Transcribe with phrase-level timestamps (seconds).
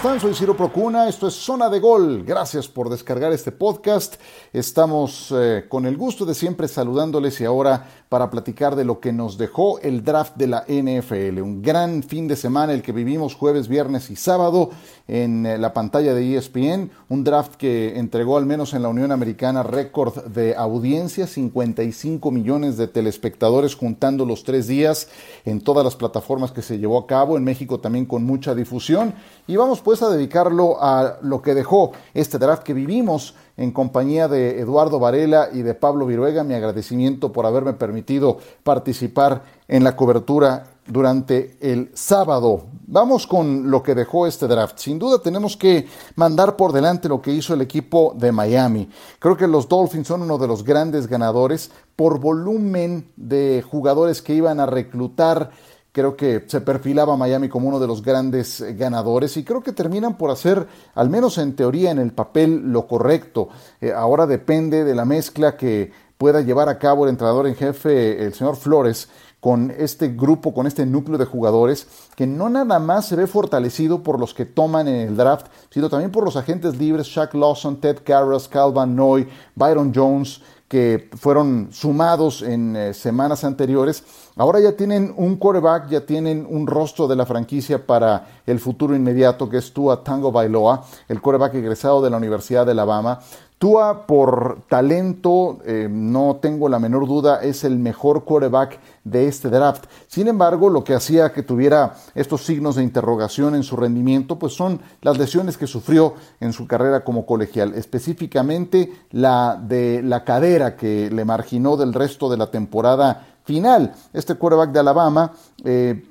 [0.00, 0.30] ¿Cómo están?
[0.30, 2.22] Soy Ciro Procuna, esto es Zona de Gol.
[2.24, 4.14] Gracias por descargar este podcast.
[4.52, 9.12] Estamos eh, con el gusto de siempre saludándoles y ahora para platicar de lo que
[9.12, 11.40] nos dejó el draft de la NFL.
[11.40, 14.70] Un gran fin de semana el que vivimos jueves, viernes y sábado
[15.08, 16.90] en eh, la pantalla de ESPN.
[17.08, 22.76] Un draft que entregó al menos en la Unión Americana récord de audiencia, 55 millones
[22.76, 25.08] de telespectadores juntando los tres días
[25.44, 27.36] en todas las plataformas que se llevó a cabo.
[27.36, 29.12] En México también con mucha difusión.
[29.46, 34.28] Y vamos pues a dedicarlo a lo que dejó este draft que vivimos en compañía
[34.28, 36.44] de Eduardo Varela y de Pablo Viruega.
[36.44, 42.64] Mi agradecimiento por haberme permitido participar en la cobertura durante el sábado.
[42.86, 44.78] Vamos con lo que dejó este draft.
[44.78, 48.90] Sin duda tenemos que mandar por delante lo que hizo el equipo de Miami.
[49.18, 54.34] Creo que los Dolphins son uno de los grandes ganadores por volumen de jugadores que
[54.34, 55.50] iban a reclutar
[55.92, 59.72] Creo que se perfilaba Miami como uno de los grandes eh, ganadores y creo que
[59.72, 63.48] terminan por hacer, al menos en teoría, en el papel, lo correcto.
[63.80, 68.24] Eh, ahora depende de la mezcla que pueda llevar a cabo el entrenador en jefe,
[68.24, 69.08] el señor Flores,
[69.40, 74.02] con este grupo, con este núcleo de jugadores, que no nada más se ve fortalecido
[74.02, 77.80] por los que toman en el draft, sino también por los agentes libres, Shaq Lawson,
[77.80, 84.04] Ted Karras, Calvin Noy, Byron Jones, que fueron sumados en eh, semanas anteriores,
[84.36, 88.94] ahora ya tienen un quarterback, ya tienen un rostro de la franquicia para el futuro
[88.94, 93.18] inmediato, que es Tua Tango Bailoa, el quarterback egresado de la Universidad de Alabama.
[93.58, 99.48] Tua, por talento, eh, no tengo la menor duda, es el mejor quarterback de este
[99.48, 99.86] draft.
[100.06, 104.52] Sin embargo, lo que hacía que tuviera estos signos de interrogación en su rendimiento, pues
[104.52, 110.76] son las lesiones que sufrió en su carrera como colegial, específicamente la de la cadera
[110.76, 113.92] que le marginó del resto de la temporada final.
[114.12, 115.32] Este quarterback de Alabama
[115.64, 116.04] eh,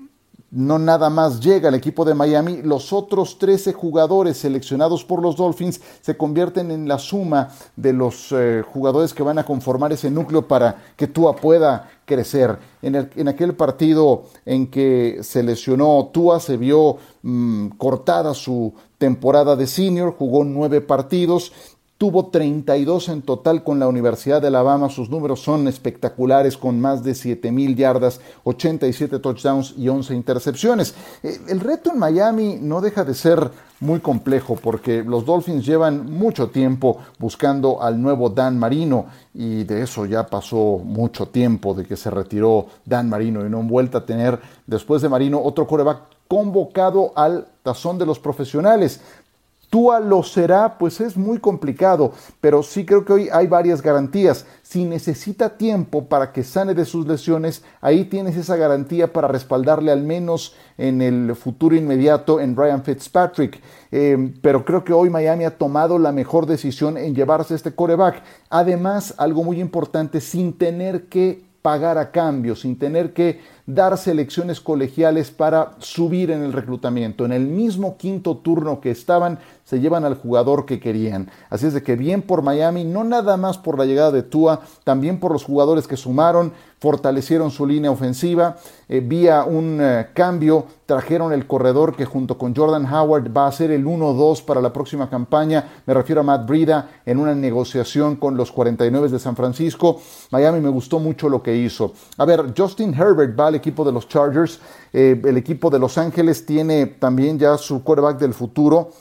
[0.51, 5.35] no nada más llega al equipo de Miami, los otros 13 jugadores seleccionados por los
[5.35, 10.09] Dolphins se convierten en la suma de los eh, jugadores que van a conformar ese
[10.09, 12.57] núcleo para que Tua pueda crecer.
[12.81, 19.67] En, aquel partido en que se lesionó Tua, se vio mm, cortada su temporada de
[19.67, 21.51] senior, jugó nueve partidos,
[21.97, 24.87] Tuvo 32 en total con la Universidad de Alabama.
[24.87, 30.93] Sus números son espectaculares con más de 7 mil yardas, 87 touchdowns y 11 intercepciones.
[31.23, 33.49] Eh, el reto en Miami no deja de ser
[33.79, 39.81] muy complejo porque los Dolphins llevan mucho tiempo buscando al nuevo Dan Marino y de
[39.81, 43.97] eso ya pasó mucho tiempo de que se retiró Dan Marino y no han vuelto
[43.97, 48.99] a tener después de Marino otro coreback convocado al tazón de los profesionales.
[49.69, 54.45] Tua lo será, pues es muy complicado, pero sí creo que hoy hay varias garantías.
[54.61, 59.91] Si necesita tiempo para que sane de sus lesiones, ahí tienes esa garantía para respaldarle
[59.91, 63.61] al menos en el futuro inmediato en Ryan Fitzpatrick.
[63.91, 68.23] Eh, pero creo que hoy Miami ha tomado la mejor decisión en llevarse este coreback.
[68.49, 74.61] Además, algo muy importante, sin tener que pagar a cambio, sin tener que dar selecciones
[74.61, 77.25] colegiales para subir en el reclutamiento.
[77.25, 81.29] En el mismo quinto turno que estaban, se llevan al jugador que querían.
[81.49, 84.61] Así es de que bien por Miami, no nada más por la llegada de Tua,
[84.85, 88.57] también por los jugadores que sumaron, fortalecieron su línea ofensiva,
[88.87, 93.51] eh, vía un eh, cambio, trajeron el corredor que junto con Jordan Howard va a
[93.51, 98.15] ser el 1-2 para la próxima campaña, me refiero a Matt Brida, en una negociación
[98.15, 99.99] con los 49 de San Francisco.
[100.31, 101.93] Miami me gustó mucho lo que hizo.
[102.17, 104.59] A ver, Justin Herbert va al equipo de los Chargers,
[104.93, 108.91] eh, el equipo de Los Ángeles tiene también ya su quarterback del futuro,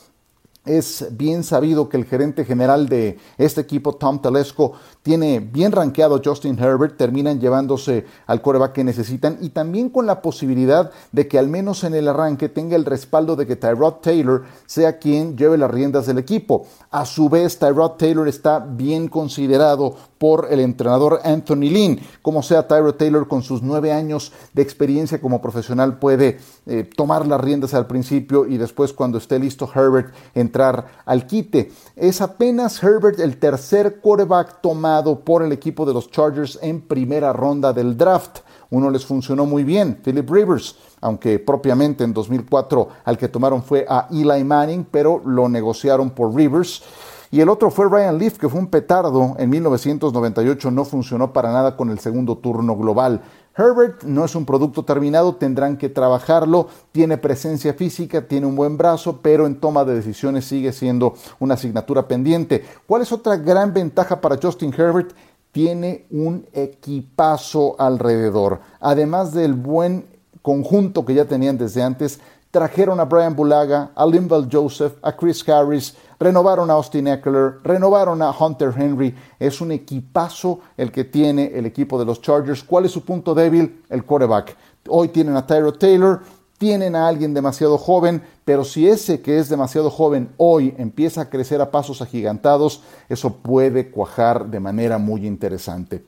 [0.66, 4.72] es bien sabido que el gerente general de este equipo, Tom Telesco,
[5.02, 10.06] tiene bien rankeado a Justin Herbert, terminan llevándose al coreback que necesitan y también con
[10.06, 13.94] la posibilidad de que al menos en el arranque tenga el respaldo de que Tyrod
[14.02, 16.66] Taylor sea quien lleve las riendas del equipo.
[16.90, 22.00] A su vez, Tyrod Taylor está bien considerado por el entrenador Anthony Lynn.
[22.22, 27.26] Como sea, Tyrod Taylor con sus nueve años de experiencia como profesional puede eh, tomar
[27.26, 31.72] las riendas al principio y después cuando esté listo Herbert entrar al quite.
[31.94, 37.32] Es apenas Herbert el tercer quarterback tomado por el equipo de los Chargers en primera
[37.32, 38.40] ronda del draft.
[38.70, 43.86] Uno les funcionó muy bien, Philip Rivers, aunque propiamente en 2004 al que tomaron fue
[43.88, 46.82] a Eli Manning, pero lo negociaron por Rivers.
[47.30, 51.52] Y el otro fue Ryan Leaf, que fue un petardo en 1998, no funcionó para
[51.52, 53.22] nada con el segundo turno global.
[53.56, 58.76] Herbert no es un producto terminado, tendrán que trabajarlo, tiene presencia física, tiene un buen
[58.76, 62.64] brazo, pero en toma de decisiones sigue siendo una asignatura pendiente.
[62.86, 65.12] ¿Cuál es otra gran ventaja para Justin Herbert?
[65.52, 68.60] Tiene un equipazo alrededor.
[68.78, 70.04] Además del buen
[70.42, 72.20] conjunto que ya tenían desde antes,
[72.50, 78.22] trajeron a Brian Bulaga, a Linval Joseph, a Chris Harris, renovaron a Austin Eckler, renovaron
[78.22, 79.14] a Hunter Henry.
[79.38, 82.62] Es un equipazo el que tiene el equipo de los Chargers.
[82.62, 83.82] ¿Cuál es su punto débil?
[83.88, 84.56] El quarterback.
[84.88, 86.22] Hoy tienen a Tyro Taylor,
[86.58, 91.30] tienen a alguien demasiado joven, pero si ese que es demasiado joven hoy empieza a
[91.30, 96.04] crecer a pasos agigantados, eso puede cuajar de manera muy interesante.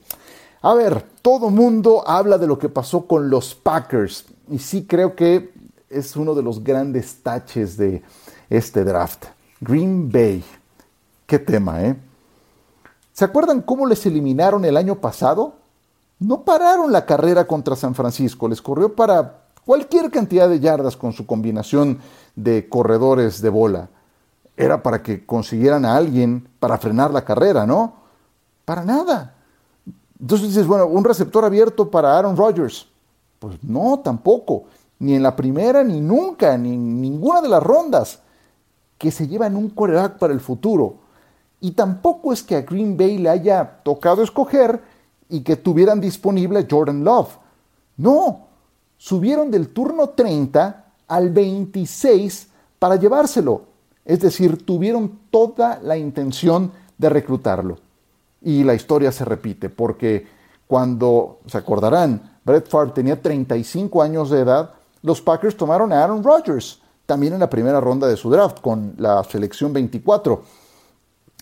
[0.63, 5.15] A ver, todo mundo habla de lo que pasó con los Packers y sí creo
[5.15, 5.53] que
[5.89, 8.03] es uno de los grandes taches de
[8.51, 9.27] este draft.
[9.61, 10.45] Green Bay.
[11.27, 11.97] Qué tema, ¿eh?
[13.13, 15.55] ¿Se acuerdan cómo les eliminaron el año pasado?
[16.21, 21.13] No pararon la carrera contra San Francisco, les corrió para cualquier cantidad de yardas con
[21.13, 21.99] su combinación
[22.37, 23.89] de corredores de bola.
[24.57, 27.95] Era para que consiguieran a alguien para frenar la carrera, ¿no?
[28.65, 29.35] Para nada.
[30.21, 32.89] Entonces dices, bueno, un receptor abierto para Aaron Rodgers.
[33.39, 34.65] Pues no, tampoco.
[35.01, 38.21] Ni en la primera, ni nunca, ni en ninguna de las rondas
[38.99, 40.97] que se llevan un quarterback para el futuro.
[41.61, 44.81] Y tampoco es que a Green Bay le haya tocado escoger
[45.29, 47.37] y que tuvieran disponible Jordan Love.
[47.97, 48.47] No,
[48.97, 52.49] subieron del turno 30 al 26
[52.79, 53.63] para llevárselo.
[54.05, 57.79] Es decir, tuvieron toda la intención de reclutarlo.
[58.41, 60.27] Y la historia se repite, porque
[60.67, 66.23] cuando, se acordarán, Brett Favre tenía 35 años de edad, los Packers tomaron a Aaron
[66.23, 70.43] Rodgers, también en la primera ronda de su draft, con la selección 24.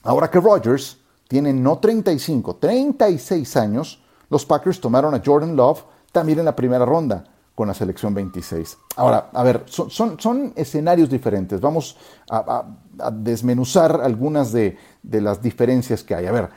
[0.04, 5.82] Ahora que Rodgers tiene no 35, 36 años, los Packers tomaron a Jordan Love
[6.12, 7.24] también en la primera ronda
[7.56, 8.78] con la selección 26.
[8.94, 11.60] Ahora, a ver, son, son, escenarios diferentes.
[11.60, 11.96] Vamos
[12.30, 12.64] a,
[13.10, 16.26] desmenuzar algunas de, de, las diferencias que hay.
[16.26, 16.48] A ver,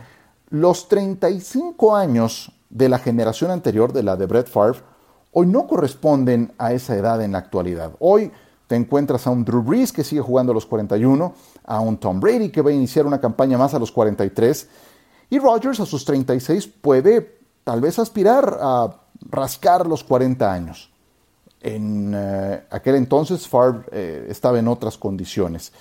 [0.52, 4.82] los 35 años de la generación anterior, de la de Brett Favre,
[5.32, 7.94] hoy no corresponden a esa edad en la actualidad.
[7.98, 8.32] Hoy
[8.70, 11.34] te encuentras a un Drew Brees que sigue jugando a los 41,
[11.66, 14.70] a un Tom Brady que va a iniciar una campaña más a los 43,
[15.32, 18.96] y Rodgers a sus 36 puede tal vez aspirar a
[19.28, 20.92] rascar los 40 años.
[21.62, 25.74] En eh, aquel entonces Favre eh, estaba en otras condiciones.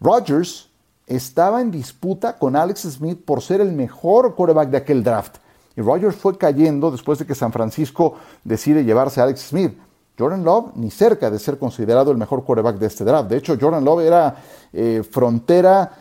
[0.00, 0.70] Rodgers
[1.06, 5.36] estaba en disputa con Alex Smith por ser el mejor quarterback de aquel draft.
[5.76, 9.78] Y Rodgers fue cayendo después de que San Francisco decide llevarse a Alex Smith.
[10.18, 13.30] Jordan Love ni cerca de ser considerado el mejor quarterback de este draft.
[13.30, 14.36] De hecho, Jordan Love era
[14.72, 15.92] eh, frontera,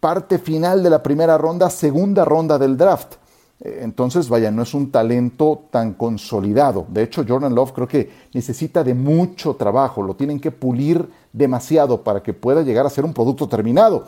[0.00, 3.14] parte final de la primera ronda, segunda ronda del draft.
[3.62, 6.86] Entonces, vaya, no es un talento tan consolidado.
[6.88, 12.02] De hecho, Jordan Love creo que necesita de mucho trabajo, lo tienen que pulir demasiado
[12.02, 14.06] para que pueda llegar a ser un producto terminado.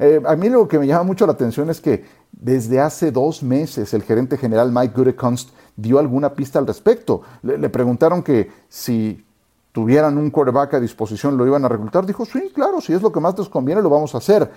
[0.00, 3.42] Eh, a mí lo que me llama mucho la atención es que desde hace dos
[3.42, 7.20] meses el gerente general Mike Gutekunst dio alguna pista al respecto.
[7.42, 9.24] Le, preguntaron que si
[9.72, 12.06] tuvieran un quarterback a disposición lo iban a reclutar.
[12.06, 14.50] Dijo, sí, claro, si es lo que más nos conviene, lo vamos a hacer.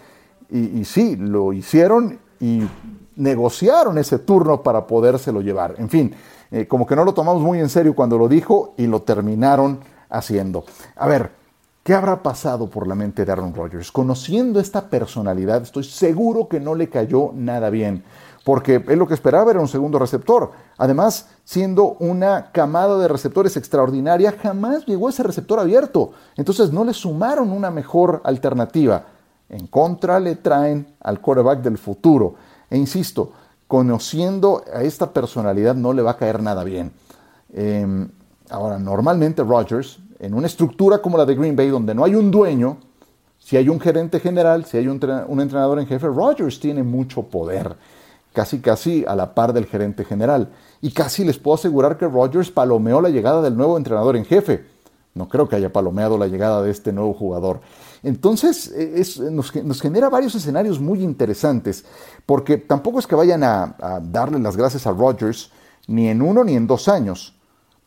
[0.50, 2.64] Y, y sí, lo hicieron y
[3.18, 5.76] negociaron ese turno para podérselo llevar.
[5.78, 6.16] En fin,
[6.52, 9.80] eh, como que no lo tomamos muy en serio cuando lo dijo y lo terminaron
[10.10, 10.64] haciendo.
[10.96, 11.32] A ver,
[11.84, 13.92] ¿qué habrá pasado por la mente de Aaron Rodgers?
[13.92, 18.04] Conociendo esta personalidad, estoy seguro que no le cayó nada bien,
[18.44, 20.52] porque él lo que esperaba era un segundo receptor.
[20.78, 26.12] Además, siendo una camada de receptores extraordinaria, jamás llegó ese receptor abierto.
[26.36, 29.06] Entonces no le sumaron una mejor alternativa.
[29.50, 32.36] En contra le traen al quarterback del futuro.
[32.70, 33.32] E insisto,
[33.68, 36.92] conociendo a esta personalidad no le va a caer nada bien.
[37.54, 38.10] Em,
[38.50, 42.32] ahora, normalmente Rodgers, en una estructura como la de Green Bay, donde no hay un
[42.32, 42.78] dueño,
[43.40, 44.96] si hay un gerente general, si hay un,
[45.42, 47.76] entrenador en jefe, Rodgers tiene mucho poder,
[48.32, 50.50] casi casi a la par del gerente general.
[50.82, 54.66] Y casi les puedo asegurar que Rodgers palomeó la llegada del nuevo entrenador en jefe.
[55.14, 57.60] No creo que haya palomeado la llegada de este nuevo jugador.
[58.02, 61.84] Entonces, e, nos, genera varios escenarios muy interesantes,
[62.26, 65.52] porque tampoco es que vayan a, darle las gracias a Rodgers
[65.88, 67.36] ni en uno ni en dos años.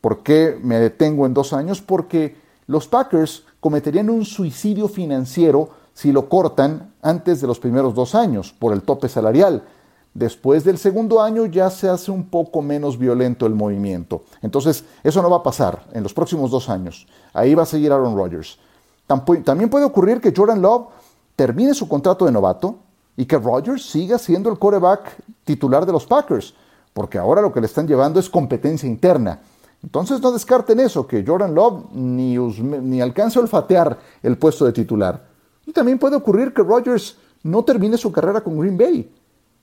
[0.01, 1.83] ¿Por qué me detengo en dos años?
[1.83, 2.37] Porque
[2.67, 8.53] los Packers cometerían un suicidio financiero si lo cortan antes de los primeros dos años
[8.53, 9.65] por el tope salarial.
[10.13, 14.25] Después del segundo año ya se hace un poco menos violento el movimiento.
[14.43, 17.07] Entonces, eso no va a pasar en los próximos dos años.
[17.33, 18.59] Ahí va a seguir Aaron Rodgers.
[19.07, 20.89] También puede ocurrir que Jordan Love
[21.37, 22.79] termine su contrato de novato
[23.17, 26.55] y que Rodgers siga siendo el quarterback titular de los Packers,
[26.93, 29.41] porque ahora lo que le están llevando es competencia interna.
[29.83, 34.73] Entonces no descarten eso, que Jordan Love ni, ni alcance a olfatear el puesto de
[34.73, 35.27] titular.
[35.67, 39.13] Y también puede ocurrir que Rodgers no termine su carrera con Green Bay.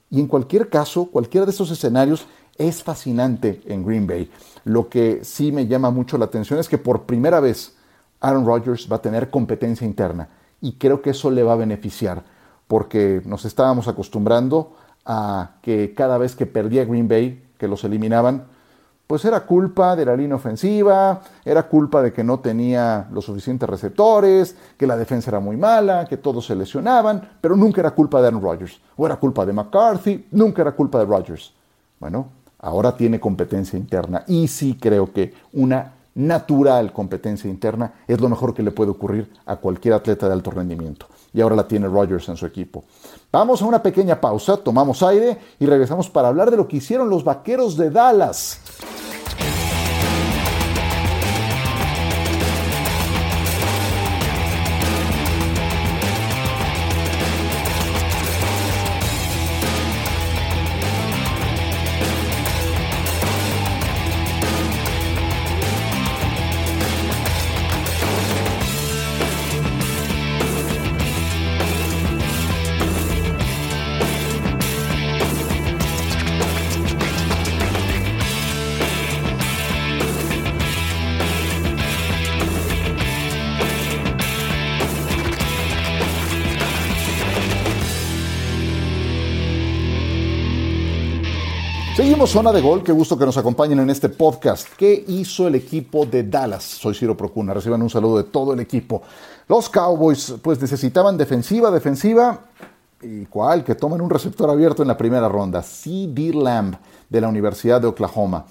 [0.10, 2.28] Y en cualquier caso, cualquiera de esos escenarios
[2.58, 4.30] es fascinante en Green Bay.
[4.64, 7.76] Lo que sí me llama mucho la atención es que por primera vez
[8.20, 10.30] Aaron Rodgers va a tener competencia interna
[10.62, 12.24] y creo que eso le va a beneficiar
[12.68, 18.46] porque nos estábamos acostumbrando a que cada vez que perdía Green Bay, que los eliminaban,
[19.08, 23.70] pues era culpa de la línea ofensiva, era culpa de que no tenía los suficientes
[23.70, 28.22] receptores, que la defensa era muy mala, que todos se lesionaban, pero nunca era culpa
[28.22, 31.54] de Aaron Rodgers, o era culpa de McCarthy, nunca era culpa de Rodgers.
[32.00, 32.28] Bueno,
[32.60, 38.54] ahora tiene competencia interna y sí creo que una natural competencia interna es lo mejor
[38.54, 41.08] que le puede ocurrir a cualquier atleta de alto rendimiento.
[41.34, 42.84] Y ahora la tiene Rodgers en su equipo.
[43.32, 47.10] Vamos a una pequeña pausa, tomamos aire y regresamos para hablar de lo que hicieron
[47.10, 48.60] los Vaqueros de Dallas.
[92.34, 94.68] Zona de gol, qué gusto que nos acompañen en este podcast.
[94.76, 96.64] ¿Qué hizo el equipo de Dallas?
[96.64, 99.04] Soy Ciro Procuna, reciban un saludo de todo el equipo.
[99.48, 102.40] Los Cowboys pues necesitaban defensiva, defensiva,
[103.04, 106.34] y cuál, que tomen un receptor abierto en la primera ronda, C.D.
[106.34, 106.76] Lamb
[107.08, 108.46] de la Universidad de Oklahoma.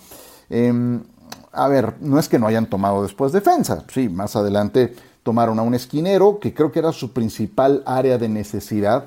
[0.48, 1.02] Em,
[1.50, 5.62] a ver, no es que no hayan tomado después defensa, sí, más adelante tomaron a
[5.62, 9.06] un esquinero que creo que era su principal área de necesidad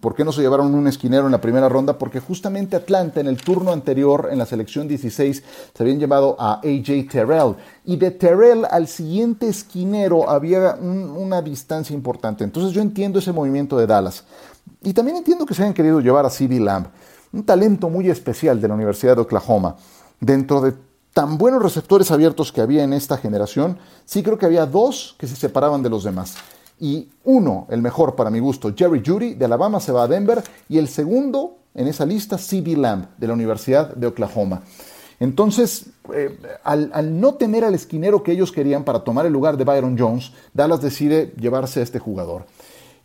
[0.00, 1.98] ¿Por qué no se llevaron un esquinero en la primera ronda?
[1.98, 5.42] Porque justamente Atlanta en el turno anterior, en la selección 16,
[5.74, 7.56] se habían llevado a AJ Terrell.
[7.84, 12.44] Y de Terrell al siguiente esquinero había una distancia importante.
[12.44, 14.22] Entonces yo entiendo ese movimiento de Dallas.
[14.80, 16.86] Y también entiendo que se hayan querido llevar a CD Lamb,
[17.32, 19.74] un talento muy especial de la Universidad de Oklahoma.
[20.20, 20.74] Dentro de
[21.12, 25.26] tan buenos receptores abiertos que había en esta generación, sí creo que había dos que
[25.26, 26.36] se separaban de los demás
[26.84, 30.42] y uno, el mejor para mi gusto, Jerry Judy de Alabama se va a Denver
[30.68, 32.76] y el segundo en esa lista, C.D.
[32.76, 34.60] Lamb de la Universidad de Oklahoma.
[35.18, 39.64] Entonces, eh, al, no tener al esquinero que ellos querían para tomar el lugar de
[39.64, 42.44] Byron Jones, Dallas decide llevarse a este jugador.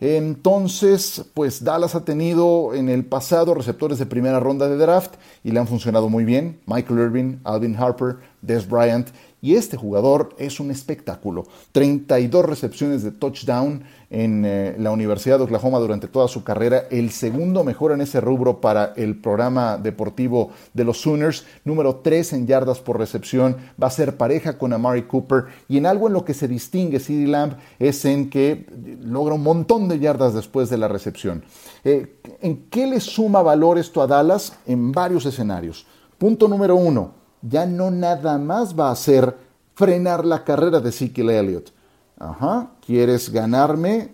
[0.01, 5.51] Entonces, pues Dallas ha tenido en el pasado receptores de primera ronda de draft y
[5.51, 6.59] le han funcionado muy bien.
[6.65, 9.07] Michael Irving, Alvin Harper, Des Bryant
[9.41, 11.45] y este jugador es un espectáculo.
[11.71, 16.83] 32 recepciones de touchdown en eh, la Universidad de Oklahoma durante toda su carrera.
[16.89, 21.45] El segundo mejor en ese rubro para el programa deportivo de los Sooners.
[21.63, 23.57] Número 3 en yardas por recepción.
[23.81, 25.45] Va a ser pareja con Amari Cooper.
[25.67, 28.65] Y en algo en lo que se distingue CD Lamb es en que
[29.01, 31.43] logra un montón de yardas después de la recepción.
[31.83, 34.57] Eh, ¿En qué le suma valor esto a Dallas?
[34.65, 35.85] En varios escenarios.
[36.17, 39.35] Punto número uno ya no nada más va a ser
[39.75, 41.71] frenar la carrera de Ezekiel Elliott.
[42.17, 44.11] Ajá, ¿quieres ganarme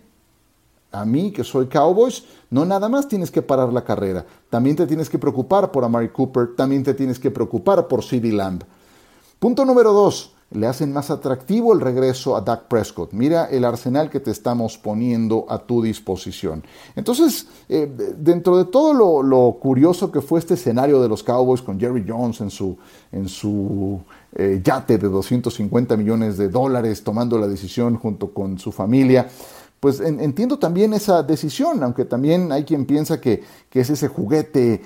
[0.91, 2.23] a mí, que soy Cowboys?
[2.51, 4.25] No nada más tienes que parar la carrera.
[4.49, 8.31] También te tienes que preocupar por Amari Cooper, también te tienes que preocupar por CD
[8.31, 8.63] Lamb.
[9.39, 13.13] Punto número dos le hacen más atractivo el regreso a Dak Prescott.
[13.13, 16.63] Mira el arsenal que te estamos poniendo a tu disposición.
[16.95, 21.79] Entonces, eh, dentro de todo lo, curioso que fue este escenario de los Cowboys con
[21.79, 22.77] Jerry Jones en su,
[23.11, 23.99] en su
[24.35, 29.27] eh, yate de 250 millones de dólares, tomando la decisión junto con su familia,
[29.85, 34.81] pues entiendo también esa decisión, aunque también hay quien piensa que, es ese juguete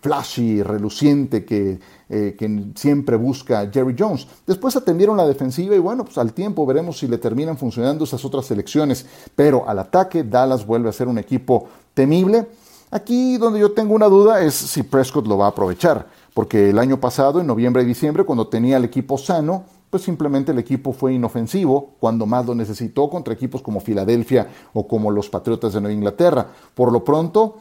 [0.00, 4.28] flashy, reluciente que, eh, que, siempre busca Jerry Jones.
[4.46, 8.24] Después atendieron la defensiva y bueno, pues al tiempo veremos si le terminan funcionando esas
[8.24, 12.46] otras selecciones, pero al ataque Dallas vuelve a ser un equipo temible.
[12.92, 16.78] Aquí donde yo tengo una duda es si Prescott lo va a aprovechar, porque el
[16.78, 20.94] año pasado, en noviembre y diciembre, cuando tenía el equipo sano, pues simplemente el equipo
[20.94, 25.82] fue inofensivo cuando más lo necesitó contra equipos como Filadelfia o como los Patriotas de
[25.82, 26.46] Nueva Inglaterra.
[26.74, 27.58] Por lo pronto,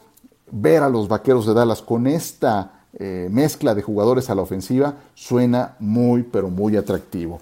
[0.49, 4.95] ver a los Vaqueros de Dallas con esta eh, mezcla de jugadores a la ofensiva
[5.13, 7.41] suena muy, pero muy atractivo.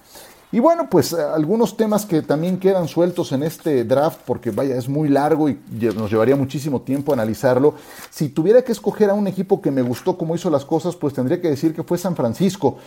[0.51, 4.75] Y bueno, pues eh, algunos temas que también quedan sueltos en este draft, porque vaya,
[4.75, 5.59] es muy largo y
[5.95, 7.75] nos llevaría muchísimo tiempo analizarlo.
[8.09, 11.13] Si tuviera que escoger a un equipo que me gustó cómo hizo las cosas, pues
[11.13, 12.77] tendría que decir que fue San Francisco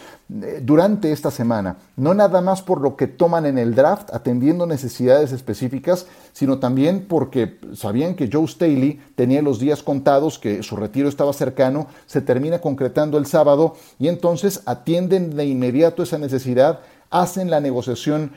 [0.42, 1.76] eh, durante esta semana.
[1.96, 7.06] No nada más por lo que toman en el draft, atendiendo necesidades específicas, sino también
[7.08, 12.22] porque sabían que Joe Staley tenía los días contados, que su retiro estaba cercano, se
[12.22, 16.80] termina concretando el sábado y entonces atienden de inmediato esa necesidad
[17.12, 18.32] hacen la negociación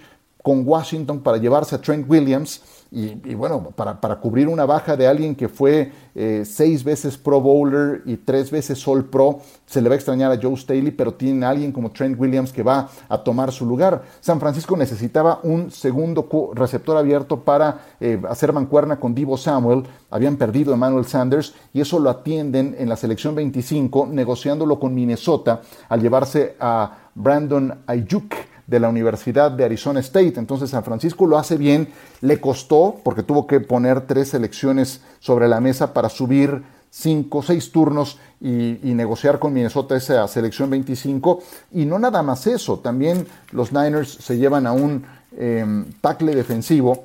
[0.46, 5.36] con Washington para llevarse a Trent Williams y, bueno, para, cubrir una baja de alguien
[5.36, 9.96] que fue eh, seis veces Pro Bowler y tres veces All Pro, se le va
[9.96, 13.17] a extrañar a Joe Staley, pero tiene a alguien como Trent Williams que va a
[13.17, 14.03] tomar su lugar.
[14.22, 19.84] San Francisco necesitaba un segundo receptor abierto para eh, hacer mancuerna con Divo Samuel.
[20.12, 24.94] Habían perdido a Emmanuel Sanders y eso lo atienden en la selección 25, negociándolo con
[24.94, 28.36] Minnesota al llevarse a Brandon Ayuk
[28.67, 30.36] de la Universidad de Arizona State.
[30.38, 31.89] Entonces San Francisco lo hace bien,
[32.22, 37.72] le costó porque tuvo que poner tres selecciones sobre la mesa para subir cinco, seis
[37.72, 41.39] turnos y, negociar con Minnesota esa selección 25.
[41.74, 45.05] Y no nada más eso, también los Niners se llevan a un
[45.38, 47.03] em, tackle defensivo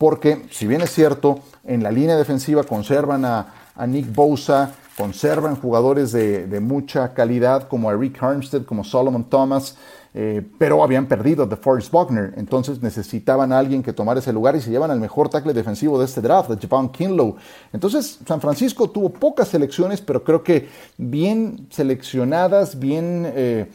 [0.00, 3.54] porque si bien es cierto, en la línea defensiva conservan a,
[3.86, 9.76] Nick Bosa, conservan jugadores de, de, mucha calidad como a Rick Armstead, como Solomon Thomas,
[10.12, 14.56] eh, pero habían perdido a Forrest Buckner, entonces necesitaban a alguien que tomara ese lugar
[14.56, 17.36] y se llevan al mejor tackle defensivo de este draft, de Javon Kinlow.
[17.72, 23.70] Entonces, San Francisco tuvo pocas selecciones, pero creo que bien seleccionadas, bien eh,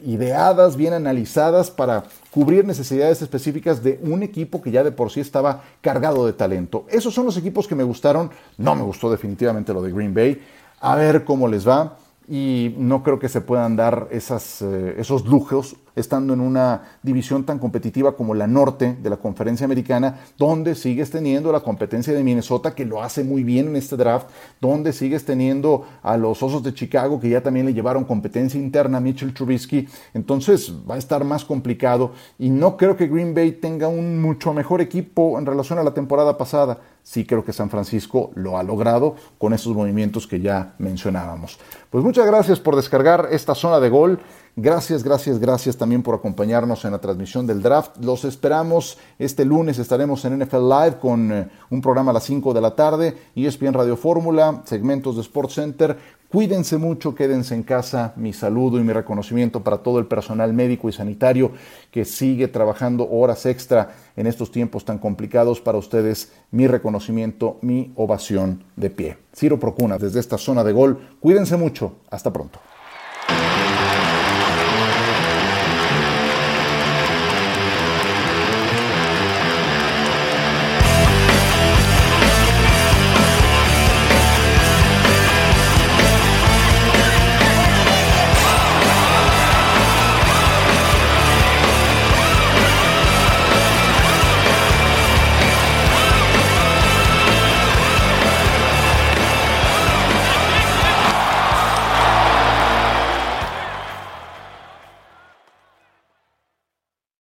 [0.00, 5.20] ideadas, bien analizadas para cubrir necesidades específicas de un equipo que ya de por sí
[5.20, 6.86] estaba cargado de talento.
[6.88, 8.30] Esos son los equipos que me gustaron.
[8.56, 10.42] No me gustó definitivamente lo de Green Bay.
[10.80, 11.96] A ver cómo les va
[12.28, 17.44] y no creo que se puedan dar esas, eh, esos lujos estando en una división
[17.44, 22.22] tan competitiva como la norte de la conferencia americana, donde sigues teniendo la competencia de
[22.22, 24.28] Minnesota, que lo hace muy bien en este draft,
[24.60, 28.98] donde sigues teniendo a los Osos de Chicago, que ya también le llevaron competencia interna
[28.98, 33.52] a Mitchell Trubisky, entonces va a estar más complicado y no creo que Green Bay
[33.52, 36.78] tenga un mucho mejor equipo en relación a la temporada pasada.
[37.02, 41.58] Sí creo que San Francisco lo ha logrado con esos movimientos que ya mencionábamos.
[41.90, 44.20] Pues muchas gracias por descargar esta zona de gol.
[44.56, 47.96] Gracias, gracias, gracias también por acompañarnos en la transmisión del draft.
[48.02, 52.52] Los esperamos este lunes, estaremos en NFL Live con eh, un programa a las 5
[52.52, 55.96] de la tarde, ESPN Radio Fórmula, segmentos de Sports Center.
[56.28, 58.12] Cuídense mucho, quédense en casa.
[58.16, 61.52] Mi saludo y mi reconocimiento para todo el personal médico y sanitario
[61.90, 66.32] que sigue trabajando horas extra en estos tiempos tan complicados para ustedes.
[66.50, 69.16] Mi reconocimiento, mi ovación de pie.
[69.34, 70.98] Ciro Procuna, desde esta zona de gol.
[71.18, 71.94] Cuídense mucho.
[72.10, 72.60] Hasta pronto.